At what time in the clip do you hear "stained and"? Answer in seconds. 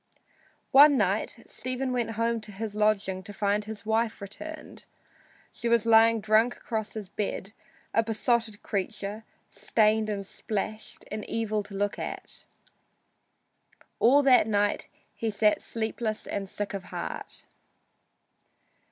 9.47-10.25